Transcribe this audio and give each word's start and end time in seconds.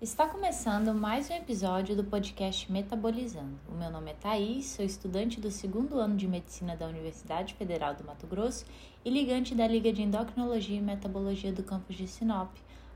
Está 0.00 0.26
começando 0.26 0.94
mais 0.94 1.28
um 1.28 1.34
episódio 1.34 1.94
do 1.94 2.02
podcast 2.02 2.72
Metabolizando. 2.72 3.60
O 3.68 3.74
meu 3.74 3.90
nome 3.90 4.12
é 4.12 4.14
Thaís, 4.14 4.64
sou 4.64 4.82
estudante 4.82 5.38
do 5.38 5.50
segundo 5.50 5.98
ano 5.98 6.16
de 6.16 6.26
Medicina 6.26 6.74
da 6.74 6.86
Universidade 6.86 7.52
Federal 7.52 7.94
do 7.94 8.02
Mato 8.02 8.26
Grosso 8.26 8.64
e 9.04 9.10
ligante 9.10 9.54
da 9.54 9.68
Liga 9.68 9.92
de 9.92 10.00
Endocrinologia 10.00 10.78
e 10.78 10.80
Metabologia 10.80 11.52
do 11.52 11.62
campus 11.62 11.96
de 11.96 12.08
Sinop, 12.08 12.48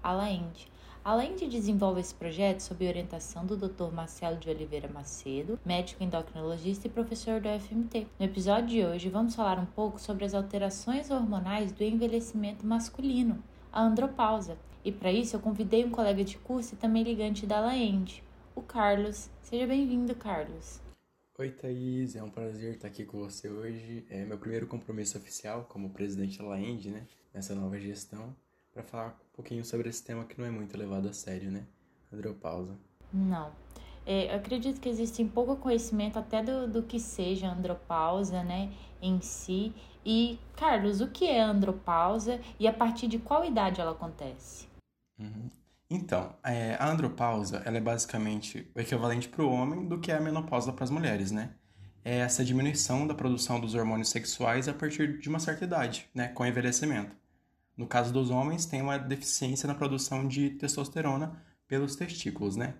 a 0.03 0.13
LAEND. 0.13 0.67
Além 1.05 1.37
de 1.37 1.47
desenvolver 1.47 2.01
esse 2.01 2.15
projeto 2.15 2.61
sob 2.61 2.89
orientação 2.89 3.45
do 3.45 3.55
Dr. 3.55 3.93
Marcelo 3.93 4.39
de 4.39 4.49
Oliveira 4.49 4.89
Macedo, 4.89 5.61
médico 5.63 6.03
endocrinologista 6.03 6.87
e 6.87 6.91
professor 6.91 7.39
do 7.39 7.51
FMT. 7.51 8.07
No 8.19 8.25
episódio 8.25 8.69
de 8.69 8.83
hoje, 8.83 9.11
vamos 9.11 9.35
falar 9.35 9.59
um 9.59 9.67
pouco 9.67 10.01
sobre 10.01 10.25
as 10.25 10.33
alterações 10.33 11.11
hormonais 11.11 11.71
do 11.71 11.85
envelhecimento 11.85 12.67
masculino, 12.67 13.45
a 13.71 13.83
andropausa 13.83 14.57
e 14.85 14.93
para 14.93 15.11
isso 15.11 15.35
eu 15.35 15.41
convidei 15.41 15.85
um 15.85 15.91
colega 15.91 16.23
de 16.23 16.37
curso 16.39 16.75
e 16.75 16.77
também 16.77 17.03
ligante 17.03 17.47
da 17.47 17.61
Laende, 17.61 18.23
o 18.55 18.61
Carlos. 18.61 19.31
Seja 19.41 19.67
bem-vindo, 19.67 20.15
Carlos. 20.15 20.81
Oi, 21.39 21.51
Thaís. 21.51 22.15
É 22.15 22.23
um 22.23 22.31
prazer 22.31 22.75
estar 22.75 22.87
aqui 22.87 23.05
com 23.05 23.19
você 23.19 23.49
hoje. 23.49 24.07
É 24.09 24.25
meu 24.25 24.39
primeiro 24.39 24.67
compromisso 24.67 25.19
oficial 25.19 25.65
como 25.69 25.91
presidente 25.91 26.39
da 26.39 26.45
Laende, 26.45 26.91
né? 26.91 27.07
Nessa 27.33 27.55
nova 27.55 27.77
gestão, 27.81 28.37
para 28.73 28.83
falar 28.83 29.09
um 29.09 29.37
pouquinho 29.37 29.65
sobre 29.65 29.89
esse 29.89 30.05
tema 30.05 30.25
que 30.25 30.39
não 30.39 30.47
é 30.47 30.51
muito 30.51 30.77
levado 30.79 31.09
a 31.09 31.13
sério, 31.13 31.51
né? 31.51 31.65
Andropausa. 32.13 32.79
Não. 33.13 33.51
É, 34.07 34.33
eu 34.33 34.37
acredito 34.37 34.81
que 34.81 34.89
existe 34.89 35.25
pouco 35.25 35.57
conhecimento 35.57 36.19
até 36.19 36.43
do, 36.43 36.69
do 36.69 36.83
que 36.83 37.01
seja 37.01 37.51
andropausa, 37.51 38.43
né, 38.43 38.71
em 39.01 39.21
si. 39.21 39.73
E, 40.05 40.39
Carlos, 40.57 41.01
o 41.01 41.09
que 41.09 41.27
é 41.27 41.41
andropausa 41.41 42.39
e 42.61 42.69
a 42.69 42.73
partir 42.73 43.09
de 43.09 43.19
qual 43.19 43.45
idade 43.45 43.81
ela 43.81 43.93
acontece? 43.93 44.69
Uhum. 45.19 45.49
Então, 45.89 46.35
é, 46.43 46.77
a 46.79 46.89
andropausa 46.91 47.63
ela 47.65 47.77
é 47.77 47.81
basicamente 47.81 48.71
o 48.75 48.81
equivalente 48.81 49.29
para 49.29 49.45
o 49.45 49.51
homem 49.51 49.87
do 49.87 50.01
que 50.01 50.11
é 50.11 50.17
a 50.17 50.21
menopausa 50.21 50.73
para 50.73 50.85
as 50.85 50.91
mulheres, 50.91 51.31
né? 51.31 51.51
É 52.05 52.19
essa 52.19 52.45
diminuição 52.45 53.07
da 53.07 53.15
produção 53.15 53.61
dos 53.61 53.75
hormônios 53.75 54.11
sexuais 54.11 54.69
a 54.69 54.75
partir 54.75 55.19
de 55.19 55.29
uma 55.29 55.39
certa 55.39 55.65
idade, 55.65 56.09
né, 56.15 56.29
com 56.29 56.45
envelhecimento. 56.45 57.17
No 57.77 57.87
caso 57.87 58.13
dos 58.13 58.31
homens, 58.31 58.67
tem 58.67 58.83
uma 58.83 58.99
deficiência 58.99 59.67
na 59.67 59.75
produção 59.75 60.29
de 60.29 60.51
testosterona 60.51 61.43
pelos 61.67 61.97
testículos, 61.97 62.57
né? 62.57 62.75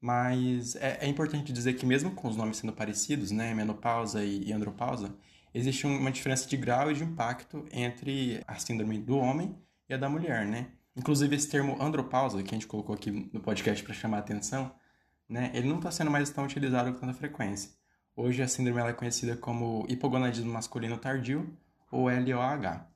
Mas 0.00 0.76
é, 0.76 0.98
é 1.02 1.06
importante 1.08 1.52
dizer 1.52 1.74
que 1.74 1.84
mesmo 1.84 2.12
com 2.12 2.28
os 2.28 2.36
nomes 2.36 2.56
sendo 2.56 2.72
parecidos, 2.72 3.30
né, 3.30 3.54
menopausa 3.54 4.24
e, 4.24 4.44
e 4.44 4.52
andropausa, 4.52 5.14
existe 5.52 5.86
uma 5.86 6.10
diferença 6.10 6.48
de 6.48 6.56
grau 6.56 6.90
e 6.90 6.94
de 6.94 7.04
impacto 7.04 7.66
entre 7.70 8.42
a 8.46 8.56
síndrome 8.56 8.98
do 8.98 9.18
homem 9.18 9.54
e 9.88 9.94
a 9.94 9.96
da 9.96 10.08
mulher, 10.08 10.46
né? 10.46 10.68
Inclusive, 11.00 11.34
esse 11.34 11.48
termo 11.48 11.82
andropausa, 11.82 12.42
que 12.42 12.50
a 12.50 12.58
gente 12.58 12.66
colocou 12.66 12.94
aqui 12.94 13.10
no 13.32 13.40
podcast 13.40 13.82
para 13.82 13.94
chamar 13.94 14.18
a 14.18 14.20
atenção, 14.20 14.70
né, 15.26 15.50
ele 15.54 15.66
não 15.66 15.76
está 15.76 15.90
sendo 15.90 16.10
mais 16.10 16.28
tão 16.28 16.44
utilizado 16.44 16.92
com 16.92 17.00
tanta 17.00 17.14
frequência. 17.14 17.70
Hoje, 18.14 18.42
a 18.42 18.46
síndrome 18.46 18.82
é 18.82 18.92
conhecida 18.92 19.34
como 19.34 19.86
hipogonadismo 19.88 20.52
masculino 20.52 20.98
tardio, 20.98 21.56
ou 21.90 22.10
LOH. 22.10 22.86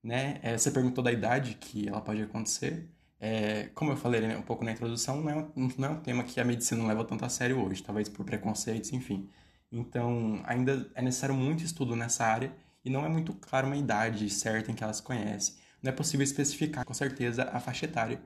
Né? 0.00 0.38
É, 0.44 0.56
você 0.56 0.70
perguntou 0.70 1.02
da 1.02 1.10
idade 1.10 1.56
que 1.56 1.88
ela 1.88 2.00
pode 2.00 2.22
acontecer. 2.22 2.88
É, 3.18 3.64
como 3.74 3.90
eu 3.90 3.96
falei 3.96 4.20
né, 4.20 4.36
um 4.36 4.42
pouco 4.42 4.64
na 4.64 4.70
introdução, 4.70 5.20
não 5.20 5.30
é, 5.30 5.34
um, 5.34 5.68
não 5.76 5.88
é 5.88 5.90
um 5.90 6.00
tema 6.00 6.22
que 6.22 6.40
a 6.40 6.44
medicina 6.44 6.80
não 6.80 6.86
leva 6.88 7.04
tanto 7.04 7.24
a 7.24 7.28
sério 7.28 7.58
hoje, 7.58 7.82
talvez 7.82 8.08
por 8.08 8.24
preconceitos, 8.24 8.92
enfim. 8.92 9.28
Então, 9.72 10.40
ainda 10.44 10.88
é 10.94 11.02
necessário 11.02 11.34
muito 11.34 11.64
estudo 11.64 11.96
nessa 11.96 12.24
área 12.24 12.52
e 12.84 12.90
não 12.90 13.04
é 13.04 13.08
muito 13.08 13.34
claro 13.34 13.66
uma 13.66 13.76
idade 13.76 14.30
certa 14.30 14.70
em 14.70 14.74
que 14.76 14.84
ela 14.84 14.92
se 14.92 15.02
conhece 15.02 15.58
não 15.82 15.90
é 15.90 15.94
possível 15.94 16.24
especificar 16.24 16.84
com 16.84 16.94
certeza 16.94 17.44
a 17.52 17.60
faixa 17.60 17.86
etária 17.86 18.20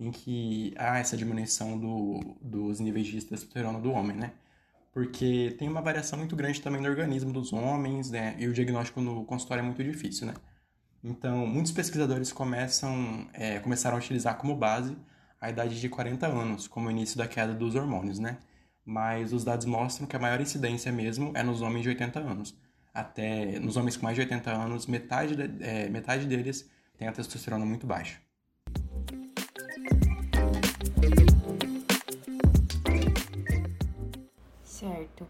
em 0.00 0.10
que 0.10 0.74
há 0.76 0.98
essa 0.98 1.16
diminuição 1.16 1.78
do, 1.78 2.36
dos 2.40 2.78
níveis 2.80 3.06
de 3.06 3.24
testosterona 3.24 3.80
do 3.80 3.90
homem, 3.90 4.16
né? 4.16 4.32
Porque 4.92 5.54
tem 5.58 5.68
uma 5.68 5.82
variação 5.82 6.18
muito 6.18 6.36
grande 6.36 6.60
também 6.60 6.80
no 6.80 6.88
organismo 6.88 7.32
dos 7.32 7.52
homens, 7.52 8.10
né? 8.10 8.36
E 8.38 8.46
o 8.46 8.52
diagnóstico 8.52 9.00
no 9.00 9.24
consultório 9.24 9.62
é 9.62 9.64
muito 9.64 9.82
difícil, 9.82 10.26
né? 10.26 10.34
Então, 11.02 11.46
muitos 11.46 11.72
pesquisadores 11.72 12.32
começam, 12.32 13.28
é, 13.32 13.58
começaram 13.60 13.96
a 13.96 14.00
utilizar 14.00 14.36
como 14.36 14.56
base 14.56 14.96
a 15.40 15.50
idade 15.50 15.80
de 15.80 15.88
40 15.88 16.26
anos, 16.26 16.66
como 16.66 16.90
início 16.90 17.16
da 17.16 17.26
queda 17.26 17.54
dos 17.54 17.74
hormônios, 17.74 18.18
né? 18.18 18.38
Mas 18.84 19.32
os 19.32 19.44
dados 19.44 19.66
mostram 19.66 20.06
que 20.06 20.16
a 20.16 20.18
maior 20.18 20.40
incidência 20.40 20.90
mesmo 20.90 21.32
é 21.34 21.42
nos 21.42 21.60
homens 21.62 21.82
de 21.82 21.90
80 21.90 22.18
anos. 22.20 22.56
Até 22.92 23.58
nos 23.60 23.76
homens 23.76 23.96
com 23.96 24.04
mais 24.04 24.16
de 24.16 24.22
80 24.22 24.50
anos, 24.50 24.86
metade, 24.86 25.36
de, 25.36 25.64
é, 25.64 25.88
metade 25.88 26.26
deles 26.26 26.68
tem 26.98 27.06
a 27.06 27.12
testosterona 27.12 27.64
muito 27.64 27.86
baixa. 27.86 28.18
Certo. 34.64 35.26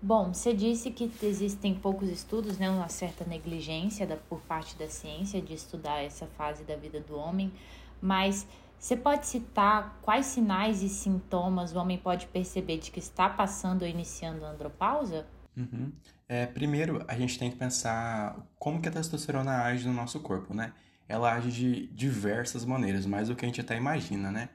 Bom, 0.00 0.32
você 0.32 0.54
disse 0.54 0.90
que 0.90 1.10
existem 1.22 1.74
poucos 1.74 2.08
estudos, 2.08 2.58
né, 2.58 2.70
uma 2.70 2.88
certa 2.88 3.24
negligência 3.24 4.06
da, 4.06 4.16
por 4.16 4.40
parte 4.40 4.76
da 4.78 4.88
ciência 4.88 5.42
de 5.42 5.52
estudar 5.52 6.00
essa 6.00 6.26
fase 6.26 6.64
da 6.64 6.74
vida 6.74 7.00
do 7.00 7.16
homem, 7.16 7.52
mas 8.00 8.46
você 8.78 8.96
pode 8.96 9.26
citar 9.26 9.98
quais 10.00 10.24
sinais 10.26 10.82
e 10.82 10.88
sintomas 10.88 11.74
o 11.74 11.78
homem 11.78 11.98
pode 11.98 12.26
perceber 12.28 12.78
de 12.78 12.90
que 12.90 12.98
está 12.98 13.28
passando 13.28 13.82
ou 13.82 13.88
iniciando 13.88 14.44
a 14.44 14.48
andropausa? 14.48 15.26
Uhum. 15.54 15.92
É, 16.26 16.46
primeiro, 16.46 17.04
a 17.06 17.14
gente 17.18 17.38
tem 17.38 17.50
que 17.50 17.56
pensar 17.56 18.40
como 18.58 18.80
que 18.80 18.88
a 18.88 18.92
testosterona 18.92 19.64
age 19.64 19.86
no 19.86 19.92
nosso 19.92 20.18
corpo, 20.20 20.54
né? 20.54 20.72
Ela 21.10 21.34
age 21.34 21.50
de 21.50 21.86
diversas 21.88 22.64
maneiras, 22.64 23.04
mais 23.04 23.26
do 23.26 23.34
que 23.34 23.44
a 23.44 23.48
gente 23.48 23.60
até 23.60 23.76
imagina, 23.76 24.30
né? 24.30 24.48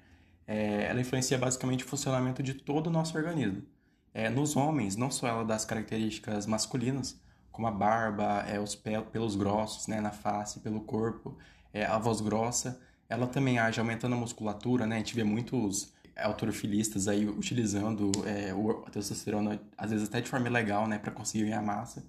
É, 0.48 0.86
ela 0.86 1.02
influencia 1.02 1.38
basicamente 1.38 1.84
o 1.84 1.88
funcionamento 1.88 2.42
de 2.42 2.54
todo 2.54 2.88
o 2.88 2.90
nosso 2.90 3.18
organismo. 3.18 3.62
É, 4.14 4.30
nos 4.30 4.56
homens, 4.56 4.96
não 4.96 5.12
só 5.12 5.28
ela 5.28 5.44
dá 5.44 5.56
as 5.56 5.66
características 5.66 6.46
masculinas, 6.46 7.20
como 7.52 7.68
a 7.68 7.72
barba, 7.72 8.46
é, 8.48 8.58
os 8.58 8.74
pelos 8.74 9.36
grossos 9.36 9.88
né, 9.88 10.00
na 10.00 10.12
face, 10.12 10.62
pelo 10.62 10.80
corpo, 10.80 11.38
é, 11.74 11.86
a 11.86 11.98
voz 11.98 12.22
grossa, 12.22 12.80
ela 13.10 13.28
também 13.28 13.60
age 13.60 13.82
aumentando 13.82 14.14
a 14.16 14.18
musculatura, 14.18 14.88
né? 14.88 14.96
A 14.96 15.00
gente 15.00 15.14
vê 15.14 15.26
muitos 15.26 15.94
autorofilistas 16.16 17.10
aí 17.10 17.28
utilizando 17.28 18.12
é, 18.26 18.52
a 18.88 18.90
testosterona, 18.92 19.62
às 19.78 19.92
vezes 19.92 20.08
até 20.08 20.22
de 20.22 20.30
forma 20.30 20.48
ilegal, 20.48 20.88
né, 20.88 20.98
para 21.00 21.12
conseguir 21.12 21.46
ganhar 21.46 21.62
massa. 21.62 22.06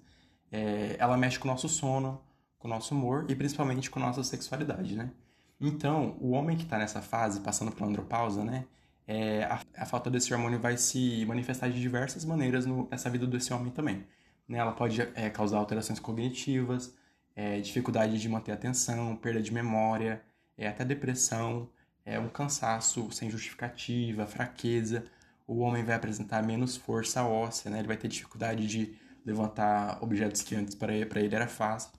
É, 0.49 0.95
ela 0.97 1.17
mexe 1.17 1.37
com 1.37 1.49
o 1.49 1.51
nosso 1.51 1.67
sono, 1.67 2.21
com 2.59 2.67
o 2.67 2.71
nosso 2.71 2.93
humor 2.95 3.25
e 3.29 3.35
principalmente 3.35 3.89
com 3.89 3.99
a 3.99 4.03
nossa 4.03 4.23
sexualidade, 4.23 4.95
né? 4.95 5.11
Então, 5.59 6.15
o 6.19 6.31
homem 6.31 6.55
que 6.55 6.63
está 6.63 6.77
nessa 6.77 7.01
fase, 7.01 7.41
passando 7.41 7.71
pela 7.71 7.89
andropausa, 7.89 8.43
né? 8.43 8.65
É, 9.07 9.43
a, 9.45 9.59
a, 9.77 9.85
falta 9.85 10.09
desse 10.09 10.33
hormônio 10.33 10.59
vai 10.59 10.77
se 10.77 11.25
manifestar 11.25 11.69
de 11.69 11.79
diversas 11.79 12.25
maneiras 12.25 12.65
no, 12.65 12.87
nessa 12.91 13.09
vida 13.09 13.25
desse 13.25 13.53
homem 13.53 13.71
também. 13.71 14.05
Né? 14.47 14.57
Ela 14.57 14.73
pode 14.73 15.01
é, 15.01 15.29
causar 15.29 15.57
alterações 15.57 15.99
cognitivas, 15.99 16.93
é, 17.35 17.59
dificuldade 17.61 18.19
de 18.19 18.27
manter 18.27 18.51
atenção, 18.51 19.15
perda 19.15 19.41
de 19.41 19.53
memória, 19.53 20.21
é, 20.57 20.67
até 20.67 20.83
depressão, 20.83 21.69
é, 22.05 22.19
um 22.19 22.27
cansaço 22.27 23.09
sem 23.11 23.29
justificativa, 23.29 24.27
fraqueza. 24.27 25.05
O 25.47 25.59
homem 25.59 25.83
vai 25.85 25.95
apresentar 25.95 26.43
menos 26.43 26.75
força 26.75 27.23
óssea, 27.23 27.71
né? 27.71 27.79
ele 27.79 27.87
vai 27.87 27.97
ter 27.97 28.09
dificuldade 28.09 28.67
de 28.67 28.93
levantar 29.25 30.03
objetos 30.03 30.41
que 30.41 30.55
antes 30.55 30.75
para 30.75 30.93
ele 30.93 31.35
era 31.35 31.47
fácil 31.47 31.96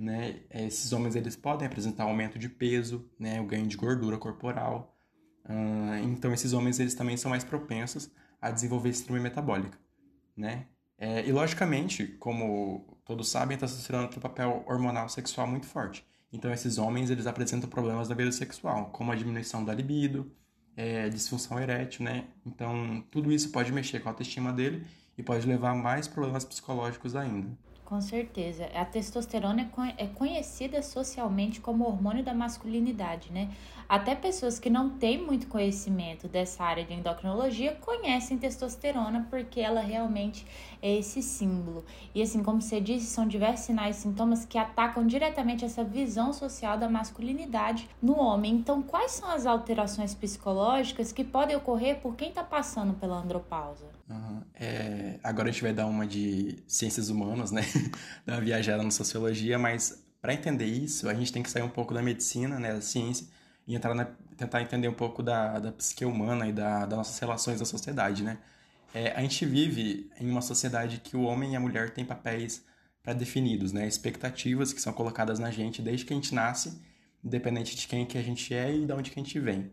né? 0.00 0.40
Esses 0.50 0.94
homens 0.94 1.14
eles 1.14 1.36
podem 1.36 1.66
apresentar 1.66 2.04
aumento 2.04 2.38
de 2.38 2.48
peso, 2.48 3.06
né? 3.18 3.38
O 3.38 3.44
ganho 3.44 3.66
de 3.66 3.76
gordura 3.76 4.16
corporal. 4.16 4.96
Uh, 5.44 6.02
então 6.04 6.32
esses 6.32 6.54
homens 6.54 6.80
eles 6.80 6.94
também 6.94 7.18
são 7.18 7.30
mais 7.30 7.44
propensos 7.44 8.10
a 8.40 8.50
desenvolver 8.50 8.94
síndrome 8.94 9.20
metabólica, 9.20 9.78
né? 10.34 10.66
É, 10.96 11.26
e 11.26 11.32
logicamente, 11.32 12.06
como 12.18 12.98
todos 13.04 13.28
sabem, 13.28 13.56
a 13.56 13.60
testosterona 13.60 14.08
tem 14.08 14.18
um 14.18 14.22
papel 14.22 14.64
hormonal 14.66 15.08
sexual 15.08 15.46
muito 15.46 15.66
forte. 15.66 16.06
Então 16.32 16.50
esses 16.52 16.78
homens 16.78 17.10
eles 17.10 17.26
apresentam 17.26 17.68
problemas 17.68 18.08
da 18.08 18.14
vida 18.14 18.32
sexual, 18.32 18.86
como 18.90 19.12
a 19.12 19.14
diminuição 19.14 19.64
da 19.64 19.74
libido, 19.74 20.32
é, 20.76 21.08
disfunção 21.10 21.60
erétil, 21.60 22.04
né? 22.04 22.24
Então 22.46 23.04
tudo 23.10 23.30
isso 23.32 23.50
pode 23.50 23.70
mexer 23.72 24.00
com 24.00 24.08
a 24.08 24.12
autoestima 24.12 24.52
dele 24.52 24.86
e 25.18 25.22
pode 25.22 25.46
levar 25.46 25.70
a 25.70 25.74
mais 25.74 26.08
problemas 26.08 26.44
psicológicos 26.44 27.14
ainda. 27.14 27.48
Com 27.90 28.00
certeza. 28.00 28.66
A 28.72 28.84
testosterona 28.84 29.68
é, 29.98 30.04
é 30.04 30.06
conhecida 30.06 30.80
socialmente 30.80 31.60
como 31.60 31.84
hormônio 31.84 32.22
da 32.22 32.32
masculinidade, 32.32 33.32
né? 33.32 33.50
Até 33.88 34.14
pessoas 34.14 34.60
que 34.60 34.70
não 34.70 34.90
têm 34.90 35.20
muito 35.20 35.48
conhecimento 35.48 36.28
dessa 36.28 36.62
área 36.62 36.84
de 36.84 36.94
endocrinologia 36.94 37.74
conhecem 37.80 38.38
testosterona 38.38 39.26
porque 39.28 39.58
ela 39.58 39.80
realmente 39.80 40.46
é 40.80 40.98
esse 40.98 41.20
símbolo. 41.20 41.84
E 42.14 42.22
assim, 42.22 42.44
como 42.44 42.62
você 42.62 42.80
disse, 42.80 43.06
são 43.06 43.26
diversos 43.26 43.66
sinais 43.66 43.98
e 43.98 44.02
sintomas 44.02 44.44
que 44.44 44.56
atacam 44.56 45.04
diretamente 45.04 45.64
essa 45.64 45.82
visão 45.82 46.32
social 46.32 46.78
da 46.78 46.88
masculinidade 46.88 47.90
no 48.00 48.16
homem. 48.16 48.54
Então, 48.54 48.80
quais 48.80 49.10
são 49.10 49.28
as 49.28 49.44
alterações 49.44 50.14
psicológicas 50.14 51.10
que 51.10 51.24
podem 51.24 51.56
ocorrer 51.56 51.98
por 51.98 52.14
quem 52.14 52.28
está 52.28 52.44
passando 52.44 52.94
pela 52.94 53.16
andropausa? 53.16 53.86
Uhum. 54.08 54.42
É, 54.54 55.18
agora 55.22 55.48
a 55.48 55.52
gente 55.52 55.62
vai 55.62 55.72
dar 55.72 55.86
uma 55.86 56.06
de 56.06 56.58
ciências 56.66 57.10
humanas, 57.10 57.50
né? 57.50 57.62
dar 58.26 58.34
uma 58.34 58.40
viajada 58.40 58.82
na 58.82 58.90
sociologia, 58.90 59.58
mas 59.58 60.04
para 60.20 60.34
entender 60.34 60.66
isso, 60.66 61.08
a 61.08 61.14
gente 61.14 61.32
tem 61.32 61.42
que 61.42 61.50
sair 61.50 61.62
um 61.62 61.68
pouco 61.68 61.94
da 61.94 62.02
medicina, 62.02 62.58
né, 62.58 62.74
da 62.74 62.80
ciência, 62.80 63.26
e 63.66 63.74
entrar 63.74 63.94
na, 63.94 64.04
tentar 64.36 64.62
entender 64.62 64.88
um 64.88 64.94
pouco 64.94 65.22
da, 65.22 65.58
da 65.58 65.72
psique 65.72 66.04
humana 66.04 66.48
e 66.48 66.52
da, 66.52 66.86
das 66.86 66.96
nossas 66.98 67.18
relações 67.18 67.58
da 67.58 67.64
sociedade, 67.64 68.22
né? 68.22 68.38
É, 68.92 69.12
a 69.12 69.20
gente 69.20 69.46
vive 69.46 70.10
em 70.18 70.28
uma 70.28 70.42
sociedade 70.42 70.98
que 70.98 71.16
o 71.16 71.22
homem 71.22 71.52
e 71.52 71.56
a 71.56 71.60
mulher 71.60 71.90
têm 71.90 72.04
papéis 72.04 72.64
pré-definidos, 73.02 73.72
né? 73.72 73.86
Expectativas 73.86 74.72
que 74.72 74.80
são 74.80 74.92
colocadas 74.92 75.38
na 75.38 75.50
gente 75.50 75.80
desde 75.80 76.04
que 76.04 76.12
a 76.12 76.16
gente 76.16 76.34
nasce, 76.34 76.80
independente 77.22 77.76
de 77.76 77.86
quem 77.86 78.04
que 78.04 78.18
a 78.18 78.22
gente 78.22 78.52
é 78.52 78.74
e 78.74 78.84
de 78.84 78.92
onde 78.92 79.10
que 79.10 79.20
a 79.20 79.22
gente 79.22 79.38
vem, 79.38 79.70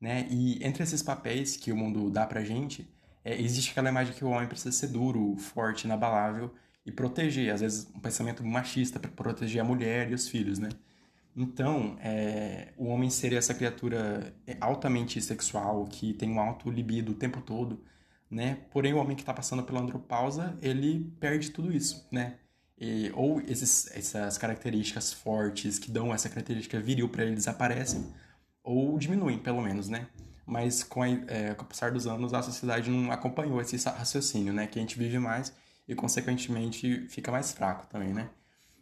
né? 0.00 0.26
E 0.30 0.64
entre 0.64 0.82
esses 0.82 1.02
papéis 1.02 1.56
que 1.56 1.70
o 1.70 1.76
mundo 1.76 2.10
dá 2.10 2.26
pra 2.26 2.42
gente, 2.42 2.90
é, 3.24 3.40
existe 3.40 3.70
aquela 3.70 3.88
imagem 3.88 4.14
que 4.14 4.24
o 4.24 4.30
homem 4.30 4.48
precisa 4.48 4.72
ser 4.72 4.88
duro, 4.88 5.36
forte, 5.36 5.84
inabalável 5.84 6.52
e 6.86 6.92
proteger, 6.92 7.52
às 7.52 7.60
vezes 7.60 7.88
um 7.94 7.98
pensamento 7.98 8.44
machista 8.46 9.00
para 9.00 9.10
proteger 9.10 9.60
a 9.60 9.64
mulher 9.64 10.10
e 10.10 10.14
os 10.14 10.28
filhos, 10.28 10.60
né? 10.60 10.68
Então, 11.36 11.98
é, 12.00 12.72
o 12.78 12.86
homem 12.86 13.10
seria 13.10 13.38
essa 13.38 13.52
criatura 13.52 14.32
altamente 14.60 15.20
sexual, 15.20 15.84
que 15.84 16.14
tem 16.14 16.30
um 16.30 16.40
alto 16.40 16.70
libido 16.70 17.12
o 17.12 17.14
tempo 17.14 17.42
todo, 17.42 17.84
né? 18.30 18.58
Porém, 18.70 18.94
o 18.94 18.98
homem 18.98 19.16
que 19.16 19.22
está 19.22 19.34
passando 19.34 19.62
pela 19.64 19.80
andropausa, 19.80 20.56
ele 20.62 21.12
perde 21.20 21.50
tudo 21.50 21.72
isso, 21.72 22.06
né? 22.10 22.36
E, 22.78 23.10
ou 23.14 23.40
esses, 23.40 23.90
essas 23.94 24.38
características 24.38 25.12
fortes 25.12 25.78
que 25.78 25.90
dão 25.90 26.14
essa 26.14 26.28
característica 26.28 26.80
viril 26.80 27.08
para 27.08 27.24
ele 27.24 27.34
desaparecem, 27.34 28.06
ou 28.62 28.98
diminuem, 28.98 29.38
pelo 29.38 29.60
menos, 29.60 29.88
né? 29.88 30.06
Mas 30.46 30.84
com, 30.84 31.02
a, 31.02 31.08
é, 31.08 31.54
com 31.54 31.64
o 31.64 31.66
passar 31.66 31.90
dos 31.90 32.06
anos, 32.06 32.32
a 32.32 32.42
sociedade 32.42 32.90
não 32.90 33.10
acompanhou 33.10 33.60
esse 33.60 33.76
raciocínio, 33.88 34.52
né? 34.52 34.66
Que 34.66 34.78
a 34.78 34.82
gente 34.82 34.98
vive 34.98 35.18
mais 35.18 35.52
e, 35.88 35.94
consequentemente, 35.94 37.06
fica 37.08 37.30
mais 37.30 37.52
fraco 37.52 37.86
também, 37.86 38.12
né? 38.12 38.30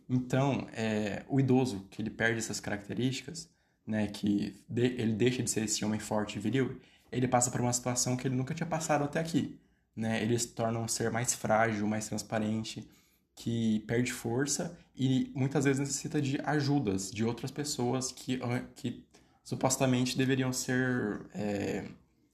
Então, 0.08 0.68
é, 0.72 1.24
o 1.28 1.40
idoso, 1.40 1.86
que 1.90 2.02
ele 2.02 2.10
perde 2.10 2.38
essas 2.38 2.60
características, 2.60 3.50
né? 3.86 4.06
Que 4.08 4.62
de, 4.68 4.82
ele 4.82 5.12
deixa 5.12 5.42
de 5.42 5.50
ser 5.50 5.64
esse 5.64 5.84
homem 5.84 6.00
forte 6.00 6.36
e 6.36 6.40
viril, 6.40 6.80
ele 7.10 7.28
passa 7.28 7.50
por 7.50 7.60
uma 7.60 7.72
situação 7.72 8.16
que 8.16 8.26
ele 8.26 8.34
nunca 8.34 8.54
tinha 8.54 8.66
passado 8.66 9.04
até 9.04 9.20
aqui, 9.20 9.58
né? 9.96 10.22
Ele 10.22 10.38
se 10.38 10.48
torna 10.48 10.78
um 10.78 10.88
ser 10.88 11.10
mais 11.10 11.34
frágil, 11.34 11.86
mais 11.86 12.08
transparente, 12.08 12.88
que 13.34 13.80
perde 13.80 14.12
força 14.12 14.78
e 14.94 15.30
muitas 15.34 15.64
vezes 15.64 15.80
necessita 15.80 16.20
de 16.20 16.38
ajudas 16.44 17.10
de 17.10 17.24
outras 17.24 17.50
pessoas 17.50 18.12
que, 18.12 18.38
que 18.76 19.04
supostamente 19.42 20.16
deveriam 20.16 20.52
ser 20.52 21.26
é, 21.34 21.84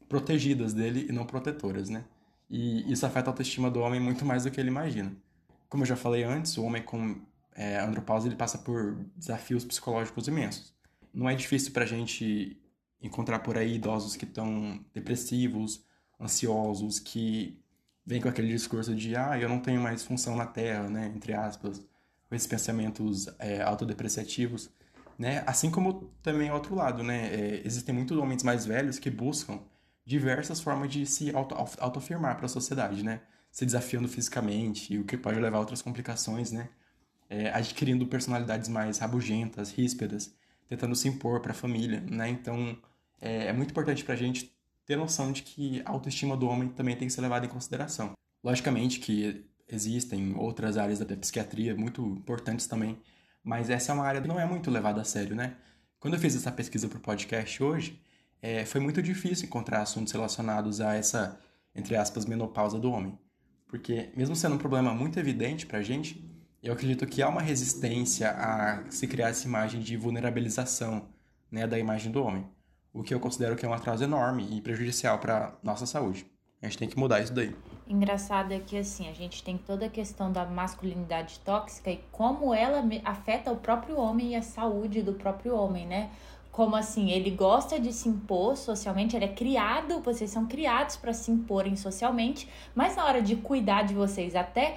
protegidas 0.08 0.74
dele 0.74 1.06
e 1.08 1.12
não 1.12 1.24
protetoras, 1.24 1.88
né? 1.88 2.04
E 2.50 2.90
isso 2.92 3.06
afeta 3.06 3.30
a 3.30 3.32
autoestima 3.32 3.70
do 3.70 3.80
homem 3.80 4.00
muito 4.00 4.24
mais 4.24 4.42
do 4.42 4.50
que 4.50 4.60
ele 4.60 4.68
imagina. 4.68 5.12
Como 5.68 5.84
eu 5.84 5.86
já 5.86 5.94
falei 5.96 6.24
antes, 6.24 6.56
o 6.58 6.64
homem 6.64 6.82
com 6.82 7.20
é, 7.54 7.78
andropausa 7.78 8.26
ele 8.26 8.34
passa 8.34 8.58
por 8.58 8.96
desafios 9.16 9.64
psicológicos 9.64 10.26
imensos. 10.26 10.74
Não 11.14 11.28
é 11.28 11.34
difícil 11.34 11.72
para 11.72 11.84
a 11.84 11.86
gente 11.86 12.60
encontrar 13.00 13.38
por 13.38 13.56
aí 13.56 13.76
idosos 13.76 14.16
que 14.16 14.24
estão 14.24 14.84
depressivos, 14.92 15.84
ansiosos, 16.20 16.98
que 16.98 17.58
vêm 18.04 18.20
com 18.20 18.28
aquele 18.28 18.48
discurso 18.48 18.94
de 18.94 19.14
ah, 19.16 19.38
eu 19.38 19.48
não 19.48 19.60
tenho 19.60 19.80
mais 19.80 20.02
função 20.02 20.36
na 20.36 20.46
Terra, 20.46 20.88
né, 20.88 21.12
entre 21.14 21.32
aspas, 21.32 21.78
com 22.28 22.34
esses 22.34 22.46
pensamentos 22.46 23.28
é, 23.38 23.62
autodepreciativos, 23.62 24.70
né? 25.18 25.42
Assim 25.46 25.70
como 25.70 26.10
também 26.22 26.48
ao 26.48 26.56
outro 26.56 26.74
lado, 26.74 27.02
né, 27.02 27.28
é, 27.32 27.62
existem 27.64 27.94
muitos 27.94 28.16
homens 28.16 28.42
mais 28.42 28.66
velhos 28.66 28.98
que 28.98 29.10
buscam 29.10 29.60
diversas 30.10 30.60
formas 30.60 30.90
de 30.90 31.06
se 31.06 31.32
auto, 31.32 31.54
autoafirmar 31.78 32.36
para 32.36 32.46
a 32.46 32.48
sociedade, 32.48 33.04
né? 33.04 33.20
Se 33.52 33.64
desafiando 33.64 34.08
fisicamente, 34.08 34.98
o 34.98 35.04
que 35.04 35.16
pode 35.16 35.38
levar 35.38 35.58
a 35.58 35.60
outras 35.60 35.80
complicações, 35.80 36.50
né? 36.50 36.68
É, 37.28 37.52
adquirindo 37.52 38.04
personalidades 38.08 38.68
mais 38.68 38.98
rabugentas, 38.98 39.70
ríspidas, 39.70 40.34
tentando 40.66 40.96
se 40.96 41.06
impor 41.06 41.40
para 41.40 41.52
a 41.52 41.54
família, 41.54 42.00
né? 42.00 42.28
Então, 42.28 42.76
é, 43.20 43.46
é 43.46 43.52
muito 43.52 43.70
importante 43.70 44.02
para 44.02 44.14
a 44.14 44.16
gente 44.16 44.52
ter 44.84 44.96
noção 44.96 45.30
de 45.30 45.42
que 45.42 45.80
a 45.84 45.90
autoestima 45.90 46.36
do 46.36 46.48
homem 46.48 46.68
também 46.70 46.96
tem 46.96 47.06
que 47.06 47.14
ser 47.14 47.20
levada 47.20 47.46
em 47.46 47.48
consideração. 47.48 48.12
Logicamente 48.42 48.98
que 48.98 49.44
existem 49.68 50.34
outras 50.34 50.76
áreas 50.76 50.98
da 50.98 51.16
psiquiatria 51.16 51.76
muito 51.76 52.04
importantes 52.04 52.66
também, 52.66 52.98
mas 53.44 53.70
essa 53.70 53.92
é 53.92 53.94
uma 53.94 54.04
área 54.04 54.20
que 54.20 54.26
não 54.26 54.40
é 54.40 54.44
muito 54.44 54.72
levada 54.72 55.00
a 55.00 55.04
sério, 55.04 55.36
né? 55.36 55.54
Quando 56.00 56.14
eu 56.14 56.20
fiz 56.20 56.34
essa 56.34 56.50
pesquisa 56.50 56.88
para 56.88 56.98
o 56.98 57.00
podcast 57.00 57.62
hoje, 57.62 58.02
é, 58.42 58.64
foi 58.64 58.80
muito 58.80 59.02
difícil 59.02 59.46
encontrar 59.46 59.82
assuntos 59.82 60.12
relacionados 60.12 60.80
a 60.80 60.94
essa, 60.94 61.38
entre 61.74 61.96
aspas, 61.96 62.24
menopausa 62.24 62.78
do 62.78 62.90
homem. 62.90 63.18
Porque, 63.66 64.10
mesmo 64.16 64.34
sendo 64.34 64.56
um 64.56 64.58
problema 64.58 64.92
muito 64.92 65.18
evidente 65.18 65.66
para 65.66 65.78
a 65.78 65.82
gente, 65.82 66.28
eu 66.62 66.72
acredito 66.72 67.06
que 67.06 67.22
há 67.22 67.28
uma 67.28 67.40
resistência 67.40 68.30
a 68.30 68.84
se 68.90 69.06
criar 69.06 69.28
essa 69.28 69.46
imagem 69.46 69.80
de 69.80 69.96
vulnerabilização 69.96 71.08
né, 71.50 71.66
da 71.66 71.78
imagem 71.78 72.10
do 72.10 72.22
homem. 72.22 72.46
O 72.92 73.02
que 73.02 73.14
eu 73.14 73.20
considero 73.20 73.56
que 73.56 73.64
é 73.64 73.68
um 73.68 73.72
atraso 73.72 74.02
enorme 74.02 74.46
e 74.50 74.60
prejudicial 74.60 75.18
para 75.18 75.56
nossa 75.62 75.86
saúde. 75.86 76.26
A 76.60 76.66
gente 76.66 76.78
tem 76.78 76.88
que 76.88 76.98
mudar 76.98 77.20
isso 77.20 77.32
daí. 77.32 77.56
Engraçado 77.88 78.52
é 78.52 78.58
que 78.58 78.76
assim, 78.76 79.08
a 79.08 79.12
gente 79.12 79.42
tem 79.42 79.56
toda 79.56 79.86
a 79.86 79.88
questão 79.88 80.30
da 80.30 80.44
masculinidade 80.44 81.40
tóxica 81.40 81.90
e 81.90 82.04
como 82.12 82.52
ela 82.52 82.82
afeta 83.04 83.50
o 83.50 83.56
próprio 83.56 83.96
homem 83.96 84.32
e 84.32 84.36
a 84.36 84.42
saúde 84.42 85.02
do 85.02 85.14
próprio 85.14 85.56
homem, 85.56 85.86
né? 85.86 86.10
Como 86.50 86.74
assim, 86.76 87.10
ele 87.10 87.30
gosta 87.30 87.78
de 87.78 87.92
se 87.92 88.08
impor 88.08 88.56
socialmente, 88.56 89.16
ele 89.16 89.24
é 89.24 89.28
criado, 89.28 90.00
vocês 90.00 90.30
são 90.30 90.46
criados 90.46 90.96
para 90.96 91.12
se 91.12 91.30
imporem 91.30 91.76
socialmente, 91.76 92.48
mas 92.74 92.96
na 92.96 93.04
hora 93.04 93.22
de 93.22 93.36
cuidar 93.36 93.82
de 93.82 93.94
vocês, 93.94 94.34
até 94.34 94.76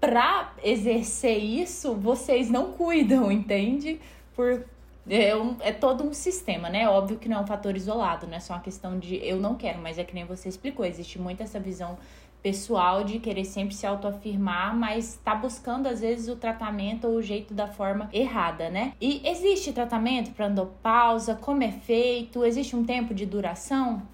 para 0.00 0.52
exercer 0.62 1.38
isso, 1.38 1.94
vocês 1.94 2.50
não 2.50 2.72
cuidam, 2.72 3.30
entende? 3.32 4.00
Por 4.34 4.66
é, 5.08 5.36
um, 5.36 5.56
é 5.60 5.72
todo 5.72 6.02
um 6.02 6.12
sistema, 6.14 6.68
né? 6.68 6.88
Óbvio 6.88 7.18
que 7.18 7.28
não 7.28 7.38
é 7.38 7.40
um 7.40 7.46
fator 7.46 7.76
isolado, 7.76 8.26
não 8.26 8.34
é 8.34 8.40
só 8.40 8.54
uma 8.54 8.60
questão 8.60 8.98
de 8.98 9.16
eu 9.16 9.38
não 9.38 9.54
quero, 9.54 9.78
mas 9.80 9.98
é 9.98 10.04
que 10.04 10.14
nem 10.14 10.24
você 10.24 10.48
explicou, 10.48 10.84
existe 10.84 11.18
muito 11.18 11.42
essa 11.42 11.60
visão 11.60 11.98
pessoal 12.44 13.02
de 13.04 13.18
querer 13.18 13.46
sempre 13.46 13.74
se 13.74 13.86
autoafirmar, 13.86 14.76
mas 14.76 15.18
tá 15.24 15.34
buscando 15.34 15.86
às 15.86 16.02
vezes 16.02 16.28
o 16.28 16.36
tratamento 16.36 17.06
ou 17.06 17.16
o 17.16 17.22
jeito 17.22 17.54
da 17.54 17.68
forma 17.68 18.10
errada, 18.12 18.68
né? 18.68 18.92
E 19.00 19.26
existe 19.26 19.72
tratamento 19.72 20.30
para 20.32 20.48
andopausa? 20.48 21.34
Como 21.34 21.62
é 21.62 21.72
feito? 21.72 22.44
Existe 22.44 22.76
um 22.76 22.84
tempo 22.84 23.14
de 23.14 23.24
duração? 23.24 24.06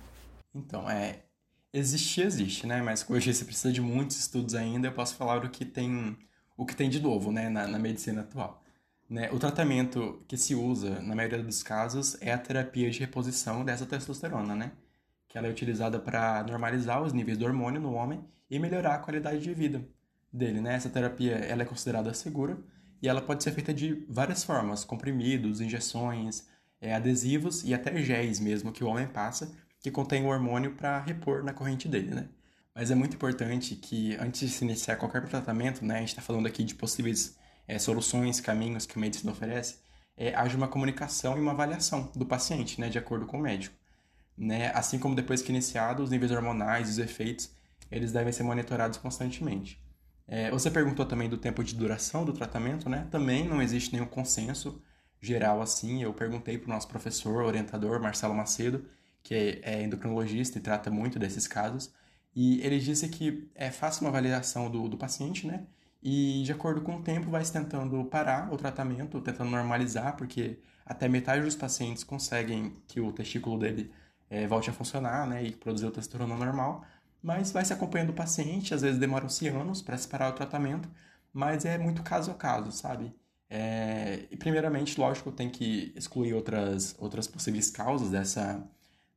Então, 0.54 0.88
é 0.88 1.24
existir 1.72 2.24
existe, 2.24 2.68
né? 2.68 2.80
Mas 2.80 3.04
hoje 3.10 3.34
você 3.34 3.44
precisa 3.44 3.72
de 3.72 3.80
muitos 3.80 4.16
estudos 4.16 4.54
ainda. 4.54 4.86
Eu 4.86 4.92
posso 4.92 5.16
falar 5.16 5.44
o 5.44 5.50
que 5.50 5.64
tem 5.64 6.16
o 6.56 6.64
que 6.64 6.76
tem 6.76 6.88
de 6.88 7.00
novo, 7.00 7.32
né, 7.32 7.48
na, 7.48 7.66
na 7.66 7.78
medicina 7.80 8.20
atual. 8.20 8.62
Né? 9.08 9.28
O 9.32 9.40
tratamento 9.40 10.22
que 10.28 10.36
se 10.36 10.54
usa, 10.54 11.00
na 11.00 11.16
maioria 11.16 11.42
dos 11.42 11.64
casos, 11.64 12.16
é 12.20 12.32
a 12.32 12.38
terapia 12.38 12.88
de 12.90 13.00
reposição 13.00 13.64
dessa 13.64 13.86
testosterona, 13.86 14.54
né? 14.54 14.72
Que 15.30 15.38
ela 15.38 15.46
é 15.46 15.50
utilizada 15.50 15.98
para 15.98 16.42
normalizar 16.42 17.00
os 17.00 17.12
níveis 17.12 17.38
do 17.38 17.46
hormônio 17.46 17.80
no 17.80 17.94
homem 17.94 18.22
e 18.50 18.58
melhorar 18.58 18.96
a 18.96 18.98
qualidade 18.98 19.40
de 19.40 19.54
vida 19.54 19.88
dele, 20.32 20.60
né? 20.60 20.74
Essa 20.74 20.90
terapia 20.90 21.36
ela 21.36 21.62
é 21.62 21.64
considerada 21.64 22.12
segura 22.12 22.58
e 23.00 23.08
ela 23.08 23.22
pode 23.22 23.44
ser 23.44 23.52
feita 23.52 23.72
de 23.72 24.04
várias 24.08 24.42
formas, 24.42 24.84
comprimidos, 24.84 25.60
injeções, 25.60 26.48
é, 26.80 26.94
adesivos 26.94 27.62
e 27.62 27.72
até 27.72 28.02
géis 28.02 28.40
mesmo 28.40 28.72
que 28.72 28.82
o 28.82 28.88
homem 28.88 29.06
passa, 29.06 29.54
que 29.78 29.90
contém 29.90 30.24
o 30.24 30.28
hormônio 30.28 30.74
para 30.74 30.98
repor 31.00 31.44
na 31.44 31.52
corrente 31.52 31.88
dele, 31.88 32.12
né? 32.12 32.28
Mas 32.74 32.90
é 32.90 32.96
muito 32.96 33.14
importante 33.14 33.76
que 33.76 34.16
antes 34.16 34.40
de 34.40 34.48
se 34.48 34.64
iniciar 34.64 34.96
qualquer 34.96 35.24
tratamento, 35.28 35.84
né, 35.84 35.96
a 35.96 36.00
gente 36.00 36.08
está 36.08 36.22
falando 36.22 36.46
aqui 36.46 36.64
de 36.64 36.74
possíveis 36.74 37.36
é, 37.68 37.78
soluções, 37.78 38.40
caminhos 38.40 38.84
que 38.84 38.98
a 38.98 39.00
medicina 39.00 39.30
oferece, 39.32 39.78
é, 40.16 40.34
haja 40.34 40.56
uma 40.56 40.68
comunicação 40.68 41.36
e 41.36 41.40
uma 41.40 41.52
avaliação 41.52 42.10
do 42.16 42.26
paciente, 42.26 42.80
né, 42.80 42.88
de 42.88 42.98
acordo 42.98 43.26
com 43.26 43.38
o 43.38 43.42
médico 43.42 43.79
né? 44.40 44.72
Assim 44.74 44.98
como 44.98 45.14
depois 45.14 45.42
que 45.42 45.50
iniciado, 45.50 46.02
os 46.02 46.10
níveis 46.10 46.32
hormonais, 46.32 46.88
os 46.88 46.98
efeitos, 46.98 47.50
eles 47.90 48.10
devem 48.10 48.32
ser 48.32 48.42
monitorados 48.42 48.98
constantemente. 48.98 49.78
É, 50.26 50.50
você 50.50 50.70
perguntou 50.70 51.04
também 51.04 51.28
do 51.28 51.36
tempo 51.36 51.62
de 51.62 51.74
duração 51.74 52.24
do 52.24 52.32
tratamento, 52.32 52.88
né? 52.88 53.06
Também 53.10 53.46
não 53.46 53.60
existe 53.60 53.92
nenhum 53.92 54.06
consenso 54.06 54.80
geral 55.20 55.60
assim. 55.60 56.02
Eu 56.02 56.14
perguntei 56.14 56.56
para 56.56 56.70
o 56.70 56.74
nosso 56.74 56.88
professor, 56.88 57.44
orientador, 57.44 58.00
Marcelo 58.00 58.34
Macedo, 58.34 58.86
que 59.22 59.60
é 59.62 59.82
endocrinologista 59.82 60.58
e 60.58 60.62
trata 60.62 60.90
muito 60.90 61.18
desses 61.18 61.46
casos, 61.46 61.92
e 62.34 62.62
ele 62.62 62.78
disse 62.78 63.08
que 63.08 63.50
é 63.54 63.70
fácil 63.70 64.04
uma 64.04 64.10
avaliação 64.10 64.70
do, 64.70 64.88
do 64.88 64.96
paciente, 64.96 65.46
né? 65.46 65.66
E 66.02 66.42
de 66.44 66.52
acordo 66.52 66.80
com 66.80 66.96
o 66.96 67.02
tempo 67.02 67.28
vai 67.30 67.44
se 67.44 67.52
tentando 67.52 68.02
parar 68.04 68.50
o 68.52 68.56
tratamento, 68.56 69.20
tentando 69.20 69.50
normalizar, 69.50 70.16
porque 70.16 70.58
até 70.86 71.08
metade 71.08 71.44
dos 71.44 71.56
pacientes 71.56 72.02
conseguem 72.04 72.72
que 72.86 73.00
o 73.00 73.12
testículo 73.12 73.58
dele 73.58 73.92
é, 74.30 74.46
volte 74.46 74.70
a 74.70 74.72
funcionar, 74.72 75.26
né, 75.26 75.44
e 75.44 75.52
produzir 75.52 75.86
o 75.86 75.90
testosterona 75.90 76.36
normal, 76.36 76.84
mas 77.22 77.52
vai 77.52 77.64
se 77.64 77.72
acompanhando 77.72 78.10
o 78.10 78.14
paciente, 78.14 78.72
às 78.72 78.80
vezes 78.80 78.98
demoram-se 78.98 79.48
anos 79.48 79.82
para 79.82 79.98
se 79.98 80.08
parar 80.08 80.30
o 80.30 80.32
tratamento, 80.32 80.88
mas 81.32 81.64
é 81.64 81.76
muito 81.76 82.02
caso 82.02 82.30
a 82.30 82.34
caso, 82.34 82.72
sabe? 82.72 83.12
É, 83.48 84.26
e 84.30 84.36
primeiramente, 84.36 84.98
lógico, 84.98 85.32
tem 85.32 85.50
que 85.50 85.92
excluir 85.96 86.32
outras, 86.34 86.94
outras 86.98 87.26
possíveis 87.26 87.68
causas 87.70 88.10
dessa, 88.10 88.62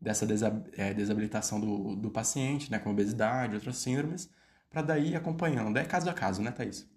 dessa 0.02 0.26
desab, 0.26 0.64
é, 0.76 0.94
desabilitação 0.94 1.60
do, 1.60 1.96
do 1.96 2.10
paciente, 2.10 2.72
né, 2.72 2.80
como 2.80 2.94
obesidade, 2.94 3.56
outras 3.56 3.78
síndromes, 3.78 4.30
para 4.70 4.82
daí 4.82 5.16
acompanhando. 5.16 5.78
É 5.78 5.86
caso 5.86 6.10
a 6.10 6.14
caso, 6.14 6.42
né, 6.42 6.52
Thaís? 6.52 6.88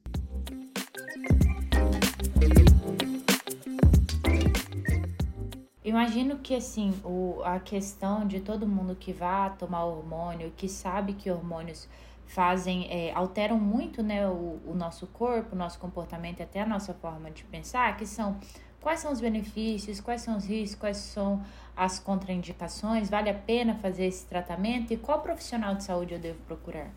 Imagino 5.97 6.37
que 6.37 6.55
assim, 6.55 6.93
o, 7.03 7.41
a 7.43 7.59
questão 7.59 8.27
de 8.27 8.41
todo 8.41 8.67
mundo 8.67 8.95
que 8.95 9.15
vá 9.15 9.49
tomar 9.49 9.87
hormônio, 9.87 10.53
que 10.55 10.69
sabe 10.69 11.15
que 11.15 11.31
hormônios 11.31 11.89
fazem, 12.27 12.87
é, 12.91 13.15
alteram 13.15 13.59
muito 13.59 14.03
né, 14.03 14.29
o, 14.29 14.61
o 14.67 14.75
nosso 14.75 15.07
corpo, 15.07 15.55
o 15.55 15.59
nosso 15.59 15.79
comportamento 15.79 16.43
até 16.43 16.61
a 16.61 16.67
nossa 16.67 16.93
forma 16.93 17.31
de 17.31 17.45
pensar, 17.45 17.97
que 17.97 18.05
são 18.05 18.39
quais 18.79 19.01
são 19.01 19.11
os 19.11 19.23
benefícios, 19.23 19.99
quais 19.99 20.21
são 20.21 20.37
os 20.37 20.45
riscos, 20.45 20.79
quais 20.79 20.99
são 20.99 21.43
as 21.75 21.99
contraindicações, 21.99 23.09
vale 23.09 23.31
a 23.31 23.35
pena 23.35 23.75
fazer 23.77 24.05
esse 24.05 24.27
tratamento 24.27 24.93
e 24.93 24.99
qual 24.99 25.23
profissional 25.23 25.77
de 25.77 25.85
saúde 25.85 26.13
eu 26.13 26.21
devo 26.21 26.39
procurar? 26.43 26.91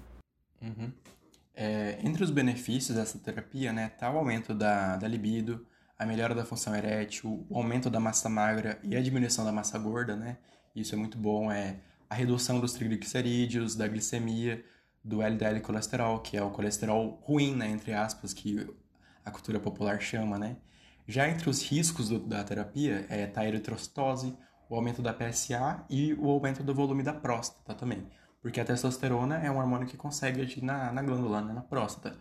Uhum. 0.61 0.91
É, 1.55 1.99
entre 2.03 2.21
os 2.21 2.31
benefícios 2.31 2.97
dessa 2.97 3.17
terapia, 3.17 3.71
né, 3.71 3.87
tá 3.87 4.11
o 4.11 4.17
aumento 4.17 4.53
da, 4.53 4.97
da 4.97 5.07
libido, 5.07 5.65
a 5.99 6.05
melhora 6.05 6.33
da 6.33 6.45
função 6.45 6.73
erétil, 6.73 7.45
o 7.49 7.57
aumento 7.57 7.89
da 7.89 7.99
massa 7.99 8.29
magra 8.29 8.79
e 8.81 8.95
a 8.95 9.01
diminuição 9.01 9.43
da 9.43 9.51
massa 9.51 9.77
gorda, 9.77 10.15
né? 10.15 10.37
Isso 10.73 10.95
é 10.95 10.97
muito 10.97 11.17
bom, 11.17 11.51
é 11.51 11.81
a 12.09 12.15
redução 12.15 12.61
dos 12.61 12.71
triglicerídeos, 12.71 13.75
da 13.75 13.85
glicemia, 13.85 14.63
do 15.03 15.21
LDL 15.21 15.59
colesterol, 15.59 16.19
que 16.19 16.37
é 16.37 16.41
o 16.41 16.51
colesterol 16.51 17.19
ruim, 17.23 17.53
né, 17.53 17.67
entre 17.69 17.93
aspas, 17.93 18.33
que 18.33 18.65
a 19.25 19.29
cultura 19.29 19.59
popular 19.59 19.99
chama, 20.01 20.39
né? 20.39 20.55
Já 21.05 21.27
entre 21.27 21.49
os 21.49 21.61
riscos 21.61 22.07
do, 22.07 22.19
da 22.19 22.43
terapia 22.43 23.05
é 23.09 23.25
tá 23.27 23.41
a 23.41 23.47
eritrocitose, 23.47 24.37
o 24.69 24.75
aumento 24.75 25.01
da 25.01 25.13
PSA 25.13 25.83
e 25.89 26.13
o 26.13 26.29
aumento 26.29 26.63
do 26.63 26.73
volume 26.73 27.03
da 27.03 27.13
próstata 27.13 27.73
também. 27.73 28.07
Porque 28.41 28.61
a 28.61 28.65
testosterona 28.65 29.37
é 29.39 29.51
um 29.51 29.57
hormônio 29.57 29.87
que 29.87 29.97
consegue 29.97 30.41
agir 30.41 30.63
na, 30.63 30.93
na 30.93 31.01
glândula, 31.01 31.41
né, 31.41 31.51
na 31.51 31.61
próstata. 31.61 32.17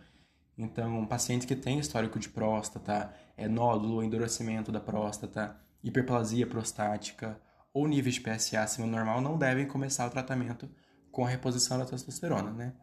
Então, 0.59 1.05
pacientes 1.05 1.47
que 1.47 1.55
têm 1.55 1.79
histórico 1.79 2.19
de 2.19 2.27
próstata, 2.27 3.13
é, 3.37 3.47
nódulo, 3.47 4.03
endurecimento 4.03 4.73
da 4.73 4.81
próstata, 4.81 5.55
hiperplasia 5.81 6.45
prostática 6.45 7.39
ou 7.73 7.87
níveis 7.87 8.15
de 8.15 8.21
PSA 8.21 8.61
acima 8.61 8.85
do 8.85 8.91
normal 8.91 9.21
não 9.21 9.37
devem 9.37 9.65
começar 9.65 10.05
o 10.05 10.09
tratamento 10.09 10.69
com 11.13 11.23
a 11.23 11.29
reposição 11.29 11.79
da 11.79 11.85
testosterona, 11.85 12.51
né? 12.51 12.73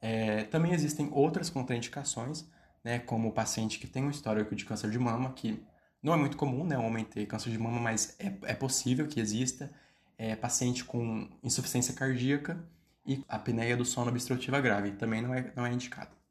É, 0.00 0.42
também 0.44 0.72
existem 0.72 1.08
outras 1.12 1.48
contraindicações, 1.48 2.44
né, 2.82 2.98
como 2.98 3.28
o 3.28 3.32
paciente 3.32 3.78
que 3.78 3.86
tem 3.86 4.02
um 4.02 4.10
histórico 4.10 4.56
de 4.56 4.64
câncer 4.64 4.90
de 4.90 4.98
mama, 4.98 5.32
que 5.32 5.64
não 6.02 6.12
é 6.12 6.16
muito 6.16 6.36
comum, 6.36 6.64
né, 6.64 6.76
um 6.76 6.84
homem 6.84 7.04
ter 7.04 7.24
câncer 7.26 7.50
de 7.50 7.58
mama, 7.58 7.78
mas 7.78 8.16
é, 8.18 8.50
é 8.50 8.54
possível 8.54 9.06
que 9.06 9.20
exista, 9.20 9.70
é, 10.18 10.34
paciente 10.34 10.84
com 10.84 11.30
insuficiência 11.40 11.94
cardíaca 11.94 12.68
e 13.06 13.24
apneia 13.28 13.76
do 13.76 13.84
sono 13.84 14.10
obstrutiva 14.10 14.60
grave, 14.60 14.90
também 14.90 15.22
não 15.22 15.32
é, 15.32 15.52
não 15.54 15.64
é 15.64 15.72
indicado 15.72 16.21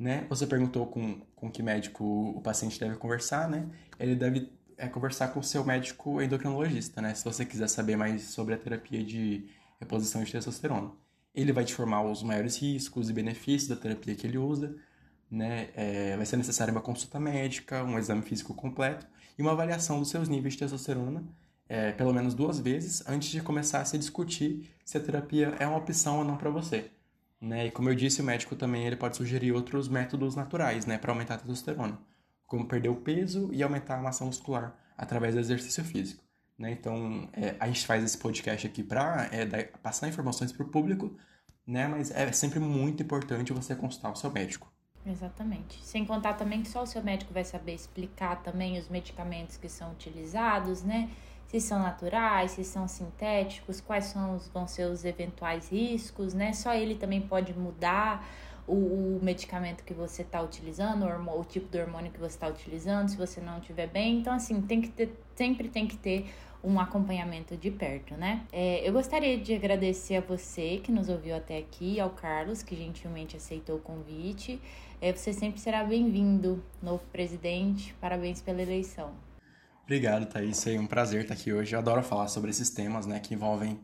né? 0.00 0.26
Você 0.30 0.46
perguntou 0.46 0.86
com, 0.86 1.20
com 1.36 1.50
que 1.50 1.62
médico 1.62 2.02
o 2.34 2.40
paciente 2.40 2.80
deve 2.80 2.96
conversar, 2.96 3.50
né? 3.50 3.68
Ele 3.98 4.16
deve 4.16 4.50
é, 4.78 4.88
conversar 4.88 5.28
com 5.28 5.40
o 5.40 5.44
seu 5.44 5.62
médico 5.62 6.22
endocrinologista, 6.22 7.02
né? 7.02 7.14
Se 7.14 7.22
você 7.22 7.44
quiser 7.44 7.68
saber 7.68 7.96
mais 7.96 8.22
sobre 8.22 8.54
a 8.54 8.56
terapia 8.56 9.04
de 9.04 9.46
reposição 9.78 10.24
de 10.24 10.32
testosterona. 10.32 10.90
Ele 11.34 11.52
vai 11.52 11.66
te 11.66 11.74
informar 11.74 12.02
os 12.02 12.22
maiores 12.22 12.56
riscos 12.56 13.10
e 13.10 13.12
benefícios 13.12 13.68
da 13.68 13.76
terapia 13.76 14.14
que 14.14 14.26
ele 14.26 14.38
usa, 14.38 14.74
né? 15.30 15.68
É, 15.74 16.16
vai 16.16 16.24
ser 16.24 16.38
necessária 16.38 16.72
uma 16.72 16.80
consulta 16.80 17.20
médica, 17.20 17.84
um 17.84 17.98
exame 17.98 18.22
físico 18.22 18.54
completo 18.54 19.06
e 19.38 19.42
uma 19.42 19.52
avaliação 19.52 19.98
dos 19.98 20.08
seus 20.08 20.30
níveis 20.30 20.54
de 20.54 20.60
testosterona, 20.60 21.22
é, 21.68 21.92
pelo 21.92 22.14
menos 22.14 22.32
duas 22.32 22.58
vezes, 22.58 23.06
antes 23.06 23.28
de 23.28 23.42
começar 23.42 23.82
a 23.82 23.84
se 23.84 23.98
discutir 23.98 24.70
se 24.82 24.96
a 24.96 25.00
terapia 25.00 25.54
é 25.58 25.66
uma 25.66 25.76
opção 25.76 26.18
ou 26.18 26.24
não 26.24 26.38
para 26.38 26.48
você. 26.48 26.90
Né? 27.40 27.66
E 27.66 27.70
como 27.70 27.88
eu 27.88 27.94
disse, 27.94 28.20
o 28.20 28.24
médico 28.24 28.54
também 28.54 28.86
ele 28.86 28.96
pode 28.96 29.16
sugerir 29.16 29.52
outros 29.52 29.88
métodos 29.88 30.36
naturais 30.36 30.84
né, 30.84 30.98
para 30.98 31.10
aumentar 31.10 31.34
a 31.34 31.38
testosterona, 31.38 31.98
como 32.46 32.66
perder 32.66 32.90
o 32.90 32.96
peso 32.96 33.48
e 33.52 33.62
aumentar 33.62 33.98
a 33.98 34.02
massa 34.02 34.24
muscular 34.24 34.76
através 34.96 35.34
do 35.34 35.40
exercício 35.40 35.82
físico. 35.82 36.22
Né? 36.58 36.72
Então, 36.72 37.30
é, 37.32 37.56
a 37.58 37.66
gente 37.66 37.86
faz 37.86 38.04
esse 38.04 38.18
podcast 38.18 38.66
aqui 38.66 38.82
para 38.82 39.30
é, 39.32 39.64
passar 39.82 40.08
informações 40.08 40.52
para 40.52 40.66
o 40.66 40.68
público, 40.68 41.16
né? 41.66 41.88
mas 41.88 42.10
é 42.10 42.30
sempre 42.32 42.60
muito 42.60 43.02
importante 43.02 43.52
você 43.52 43.74
consultar 43.74 44.12
o 44.12 44.16
seu 44.16 44.30
médico. 44.30 44.70
Exatamente. 45.06 45.82
Sem 45.82 46.04
contar 46.04 46.34
também 46.34 46.62
que 46.62 46.68
só 46.68 46.82
o 46.82 46.86
seu 46.86 47.02
médico 47.02 47.32
vai 47.32 47.44
saber 47.44 47.74
explicar 47.74 48.42
também 48.42 48.78
os 48.78 48.88
medicamentos 48.88 49.56
que 49.56 49.68
são 49.68 49.92
utilizados, 49.92 50.82
né? 50.82 51.08
Se 51.50 51.60
são 51.60 51.80
naturais, 51.80 52.52
se 52.52 52.62
são 52.62 52.86
sintéticos, 52.86 53.80
quais 53.80 54.04
são 54.04 54.36
os, 54.36 54.46
vão 54.50 54.68
ser 54.68 54.84
os 54.84 55.04
eventuais 55.04 55.68
riscos, 55.68 56.32
né? 56.32 56.52
Só 56.52 56.72
ele 56.72 56.94
também 56.94 57.20
pode 57.20 57.52
mudar 57.58 58.24
o, 58.68 58.74
o 58.74 59.20
medicamento 59.20 59.82
que 59.82 59.92
você 59.92 60.22
está 60.22 60.40
utilizando, 60.40 61.04
o, 61.04 61.40
o, 61.40 61.44
tipo 61.44 61.68
de 61.68 61.80
hormônio 61.80 62.12
que 62.12 62.20
você 62.20 62.36
está 62.36 62.46
utilizando, 62.46 63.08
se 63.08 63.16
você 63.16 63.40
não 63.40 63.58
estiver 63.58 63.88
bem. 63.88 64.20
Então, 64.20 64.32
assim, 64.32 64.62
tem 64.62 64.80
que 64.80 64.90
ter, 64.90 65.12
sempre 65.34 65.68
tem 65.68 65.88
que 65.88 65.96
ter 65.96 66.32
um 66.62 66.78
acompanhamento 66.78 67.56
de 67.56 67.68
perto, 67.68 68.14
né? 68.14 68.46
É, 68.52 68.88
eu 68.88 68.92
gostaria 68.92 69.36
de 69.36 69.52
agradecer 69.52 70.18
a 70.18 70.20
você 70.20 70.78
que 70.78 70.92
nos 70.92 71.08
ouviu 71.08 71.34
até 71.34 71.58
aqui, 71.58 71.98
ao 71.98 72.10
Carlos, 72.10 72.62
que 72.62 72.76
gentilmente 72.76 73.36
aceitou 73.36 73.74
o 73.74 73.80
convite. 73.80 74.60
É, 75.00 75.12
você 75.12 75.32
sempre 75.32 75.58
será 75.58 75.82
bem-vindo, 75.82 76.62
novo 76.80 77.02
presidente. 77.10 77.92
Parabéns 78.00 78.40
pela 78.40 78.62
eleição. 78.62 79.29
Obrigado, 79.90 80.24
Thaís. 80.26 80.64
É 80.68 80.78
um 80.78 80.86
prazer 80.86 81.22
estar 81.22 81.34
aqui 81.34 81.52
hoje. 81.52 81.74
Eu 81.74 81.80
adoro 81.80 82.00
falar 82.00 82.28
sobre 82.28 82.50
esses 82.50 82.70
temas, 82.70 83.06
né, 83.06 83.18
que 83.18 83.34
envolvem 83.34 83.80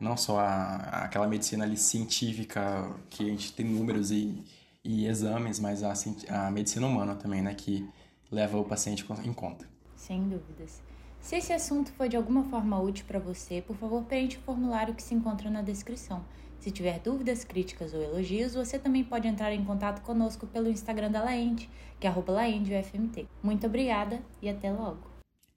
não 0.00 0.16
só 0.16 0.40
a, 0.40 0.76
aquela 1.04 1.28
medicina 1.28 1.64
ali 1.64 1.76
científica, 1.76 2.90
que 3.10 3.24
a 3.24 3.26
gente 3.26 3.52
tem 3.52 3.66
números 3.66 4.10
e, 4.10 4.42
e 4.82 5.06
exames, 5.06 5.60
mas 5.60 5.82
a, 5.82 5.92
a 6.30 6.50
medicina 6.50 6.86
humana 6.86 7.14
também, 7.14 7.42
né, 7.42 7.52
que 7.52 7.86
leva 8.32 8.56
o 8.56 8.64
paciente 8.64 9.04
em 9.22 9.34
conta. 9.34 9.68
Sem 9.94 10.30
dúvidas. 10.30 10.80
Se 11.20 11.36
esse 11.36 11.52
assunto 11.52 11.92
foi 11.92 12.08
de 12.08 12.16
alguma 12.16 12.44
forma 12.44 12.80
útil 12.80 13.04
para 13.06 13.18
você, 13.18 13.60
por 13.60 13.76
favor, 13.76 14.02
preencha 14.04 14.38
o 14.38 14.40
formulário 14.40 14.94
que 14.94 15.02
se 15.02 15.12
encontra 15.12 15.50
na 15.50 15.60
descrição. 15.60 16.24
Se 16.58 16.70
tiver 16.70 17.00
dúvidas, 17.00 17.44
críticas 17.44 17.92
ou 17.92 18.00
elogios, 18.00 18.54
você 18.54 18.78
também 18.78 19.04
pode 19.04 19.28
entrar 19.28 19.52
em 19.52 19.62
contato 19.62 20.00
conosco 20.00 20.46
pelo 20.46 20.70
Instagram 20.70 21.10
da 21.10 21.22
Laende, 21.22 21.68
que 22.00 22.06
é 22.06 22.14
laendeufmt. 22.28 23.28
Muito 23.42 23.66
obrigada 23.66 24.22
e 24.40 24.48
até 24.48 24.72
logo! 24.72 25.09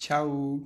Ciao. 0.03 0.59